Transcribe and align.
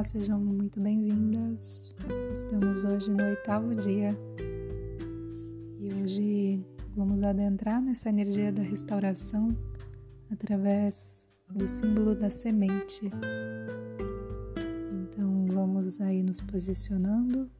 Olá, 0.00 0.04
sejam 0.06 0.40
muito 0.40 0.80
bem-vindas. 0.80 1.94
Estamos 2.32 2.86
hoje 2.86 3.10
no 3.10 3.22
oitavo 3.22 3.74
dia 3.74 4.08
e 5.78 5.92
hoje 5.92 6.64
vamos 6.96 7.22
adentrar 7.22 7.82
nessa 7.82 8.08
energia 8.08 8.50
da 8.50 8.62
restauração 8.62 9.54
através 10.32 11.28
do 11.50 11.68
símbolo 11.68 12.14
da 12.14 12.30
semente. 12.30 13.10
Então 15.02 15.46
vamos 15.52 16.00
aí 16.00 16.22
nos 16.22 16.40
posicionando 16.40 17.50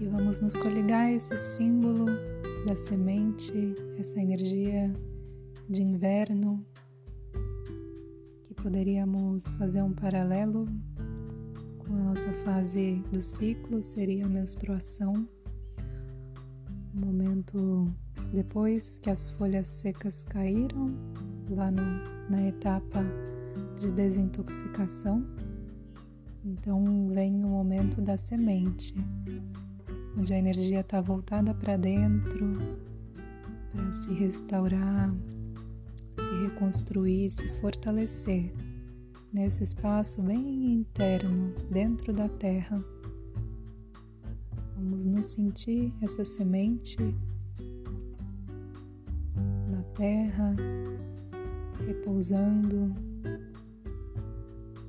e 0.00 0.06
vamos 0.10 0.40
nos 0.40 0.56
coligar 0.56 1.06
a 1.06 1.12
esse 1.12 1.38
símbolo 1.38 2.06
da 2.66 2.74
semente, 2.74 3.76
essa 3.96 4.20
energia 4.20 4.92
de 5.68 5.84
inverno 5.84 6.66
poderíamos 8.66 9.54
fazer 9.54 9.80
um 9.80 9.92
paralelo 9.92 10.66
com 11.78 11.94
a 11.94 11.98
nossa 11.98 12.32
fase 12.32 13.00
do 13.12 13.22
ciclo, 13.22 13.80
seria 13.80 14.26
a 14.26 14.28
menstruação, 14.28 15.28
o 16.92 16.98
momento 16.98 17.94
depois 18.34 18.98
que 18.98 19.08
as 19.08 19.30
folhas 19.30 19.68
secas 19.68 20.24
caíram, 20.24 20.92
lá 21.48 21.70
no, 21.70 21.80
na 22.28 22.48
etapa 22.48 23.04
de 23.76 23.92
desintoxicação. 23.92 25.24
Então 26.44 27.08
vem 27.14 27.44
o 27.44 27.48
momento 27.48 28.02
da 28.02 28.18
semente, 28.18 28.96
onde 30.18 30.34
a 30.34 30.38
energia 30.38 30.80
está 30.80 31.00
voltada 31.00 31.54
para 31.54 31.76
dentro, 31.76 32.50
para 33.72 33.92
se 33.92 34.12
restaurar, 34.12 35.14
se 36.18 36.30
reconstruir, 36.42 37.30
se 37.30 37.48
fortalecer 37.60 38.52
nesse 39.32 39.64
espaço 39.64 40.22
bem 40.22 40.72
interno, 40.72 41.54
dentro 41.70 42.12
da 42.12 42.28
terra. 42.28 42.82
Vamos 44.74 45.04
nos 45.04 45.26
sentir 45.26 45.92
essa 46.00 46.24
semente 46.24 46.96
na 49.70 49.82
terra, 49.94 50.54
repousando, 51.86 52.94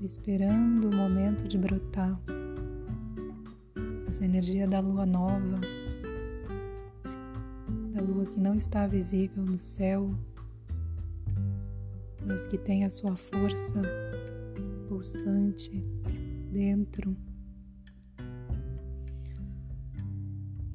esperando 0.02 0.89
o 0.89 0.95
momento 0.95 1.48
de 1.48 1.58
brotar. 1.58 2.20
Essa 4.08 4.23
energia 4.23 4.66
da 4.66 4.80
lua 4.80 5.05
nova, 5.05 5.59
da 7.94 8.02
lua 8.02 8.25
que 8.25 8.39
não 8.39 8.55
está 8.55 8.88
visível 8.88 9.44
no 9.44 9.59
céu, 9.59 10.16
mas 12.28 12.45
que 12.45 12.58
tem 12.58 12.83
a 12.83 12.89
sua 12.89 13.16
força 13.16 13.81
pulsante 14.88 15.72
dentro. 16.52 17.16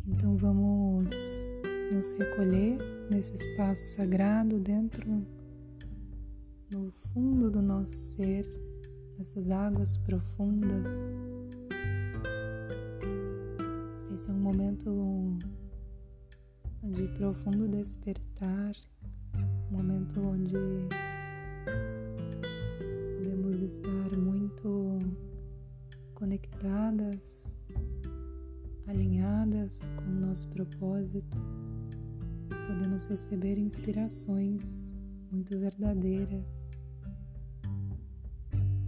Então 0.06 0.36
vamos 0.36 1.46
nos 1.92 2.12
recolher 2.12 2.78
nesse 3.10 3.34
espaço 3.34 3.86
sagrado 3.86 4.58
dentro 4.58 5.26
no 6.72 6.90
fundo 6.96 7.50
do 7.50 7.60
nosso 7.60 7.94
ser, 7.94 8.48
nessas 9.18 9.50
águas 9.50 9.98
profundas. 9.98 11.14
Esse 14.14 14.30
é 14.30 14.32
um 14.32 14.38
momento 14.38 15.36
de 16.82 17.06
profundo 17.08 17.68
despertar, 17.68 18.72
um 19.70 19.76
momento 19.76 20.20
onde 20.20 20.56
estar 23.72 24.16
muito 24.18 24.98
conectadas, 26.14 27.56
alinhadas 28.86 29.88
com 29.96 30.04
o 30.04 30.26
nosso 30.26 30.46
propósito, 30.48 31.38
podemos 32.66 33.06
receber 33.06 33.56
inspirações 33.56 34.94
muito 35.30 35.58
verdadeiras. 35.58 36.70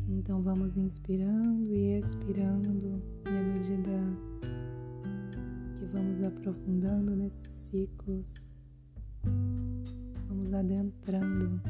Então 0.07 0.43
vamos 0.43 0.77
inspirando 0.77 1.73
e 1.73 1.99
expirando, 1.99 3.03
e 3.25 3.29
à 3.29 3.43
medida 3.43 3.91
que 5.77 5.85
vamos 5.87 6.23
aprofundando 6.23 7.17
nesses 7.17 7.53
ciclos, 7.53 8.55
vamos 10.29 10.53
adentrando 10.53 11.63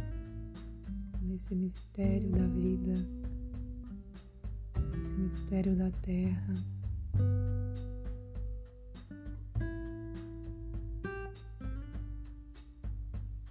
nesse 1.35 1.53
mistério 1.57 2.31
da 2.31 2.47
vida, 2.47 2.95
nesse 4.97 5.17
mistério 5.17 5.75
da 5.75 5.91
terra. 5.91 6.55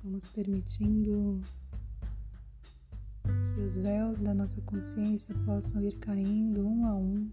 Vamos 0.02 0.30
permitindo 0.30 1.42
que 3.54 3.60
os 3.60 3.76
véus 3.76 4.22
da 4.22 4.34
nossa 4.34 4.62
consciência 4.62 5.36
possam 5.46 5.84
ir 5.84 5.98
caindo 6.00 6.66
um 6.66 6.86
a 6.86 6.96
um. 6.96 7.30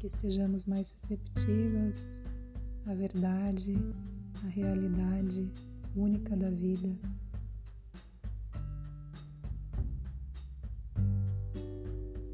Que 0.00 0.06
estejamos 0.08 0.66
mais 0.66 0.92
receptivas 0.94 2.24
à 2.86 2.92
verdade, 2.92 3.76
à 4.44 4.48
realidade 4.48 5.48
única 5.96 6.36
da 6.36 6.50
vida. 6.50 6.88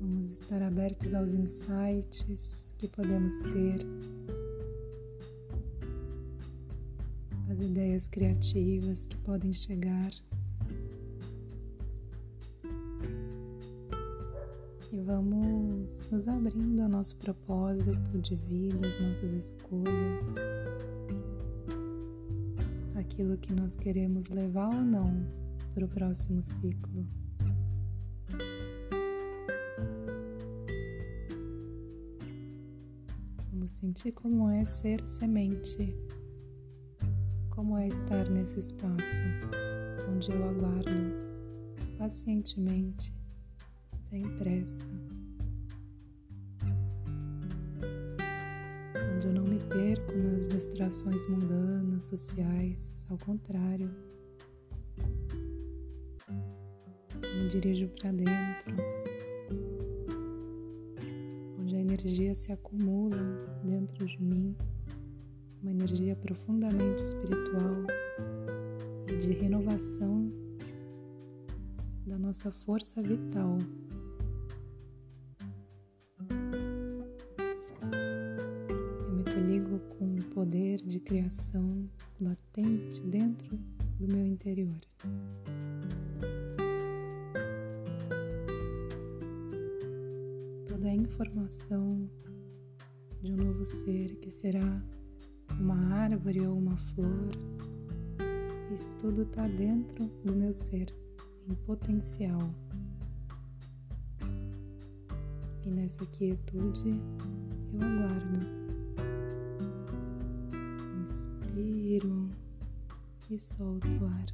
Vamos 0.00 0.30
estar 0.30 0.62
abertos 0.62 1.14
aos 1.14 1.34
insights 1.34 2.74
que 2.78 2.88
podemos 2.88 3.42
ter, 3.42 3.78
às 7.50 7.60
ideias 7.60 8.06
criativas 8.06 9.06
que 9.06 9.16
podem 9.18 9.52
chegar. 9.52 10.10
E 14.92 15.00
vamos 15.02 16.08
nos 16.10 16.26
abrindo 16.26 16.82
ao 16.82 16.88
nosso 16.88 17.16
propósito 17.16 18.18
de 18.18 18.34
vida, 18.34 18.88
às 18.88 18.98
nossas 18.98 19.32
escolhas 19.32 20.48
aquilo 23.10 23.36
que 23.36 23.52
nós 23.52 23.74
queremos 23.74 24.28
levar 24.28 24.72
ou 24.72 24.82
não 24.82 25.26
para 25.74 25.84
o 25.84 25.88
próximo 25.88 26.44
ciclo. 26.44 27.04
Vamos 33.50 33.72
sentir 33.72 34.12
como 34.12 34.48
é 34.48 34.64
ser 34.64 35.06
semente, 35.08 35.92
como 37.50 37.76
é 37.76 37.88
estar 37.88 38.30
nesse 38.30 38.60
espaço 38.60 39.22
onde 40.08 40.30
eu 40.30 40.48
aguardo 40.48 41.12
pacientemente, 41.98 43.12
sem 44.02 44.22
pressa. 44.38 44.90
Onde 49.20 49.26
eu 49.26 49.34
não 49.34 49.44
me 49.44 49.58
perco 49.58 50.16
nas 50.16 50.48
distrações 50.48 51.26
mundanas, 51.26 52.04
sociais, 52.04 53.06
ao 53.10 53.18
contrário. 53.18 53.90
Eu 57.22 57.42
me 57.42 57.50
dirijo 57.50 57.86
para 57.88 58.12
dentro, 58.12 58.76
onde 61.58 61.76
a 61.76 61.80
energia 61.80 62.34
se 62.34 62.50
acumula 62.50 63.18
dentro 63.62 64.06
de 64.06 64.22
mim, 64.22 64.56
uma 65.60 65.70
energia 65.70 66.16
profundamente 66.16 67.02
espiritual 67.02 67.76
e 69.06 69.16
de 69.18 69.32
renovação 69.32 70.32
da 72.06 72.18
nossa 72.18 72.50
força 72.50 73.02
vital. 73.02 73.58
Poder 80.40 80.80
de 80.86 80.98
criação 80.98 81.86
latente 82.18 83.02
dentro 83.02 83.58
do 83.98 84.06
meu 84.16 84.24
interior. 84.24 84.80
Toda 90.66 90.88
a 90.88 90.94
informação 90.94 92.08
de 93.22 93.32
um 93.32 93.36
novo 93.36 93.66
ser 93.66 94.16
que 94.16 94.30
será 94.30 94.82
uma 95.58 95.94
árvore 95.94 96.46
ou 96.46 96.56
uma 96.56 96.76
flor, 96.76 97.30
isso 98.74 98.88
tudo 98.98 99.22
está 99.22 99.46
dentro 99.46 100.06
do 100.24 100.34
meu 100.34 100.54
ser, 100.54 100.94
em 101.46 101.54
potencial. 101.66 102.54
E 105.66 105.70
nessa 105.70 106.06
quietude 106.06 106.98
eu 107.74 107.82
aguardo 107.82 108.59
Inspiro 111.90 112.30
e 113.28 113.40
solto 113.40 113.88
o 114.00 114.06
ar. 114.06 114.26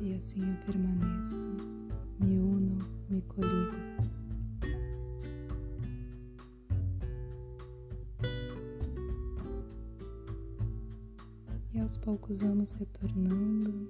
E 0.00 0.14
assim 0.14 0.40
eu 0.48 0.56
permaneço, 0.64 1.48
me 2.20 2.38
uno, 2.38 2.78
me 3.08 3.20
coligo. 3.22 3.74
E 11.74 11.80
aos 11.80 11.96
poucos 11.96 12.40
vamos 12.40 12.76
retornando, 12.76 13.88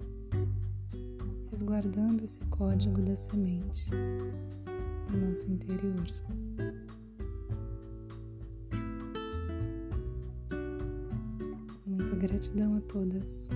resguardando 1.50 2.24
esse 2.24 2.42
código 2.46 3.02
da 3.02 3.18
semente 3.18 3.90
no 5.10 5.28
nosso 5.28 5.46
interior. 5.46 6.06
Gratidão 12.20 12.76
a 12.76 12.80
todas. 12.82 13.48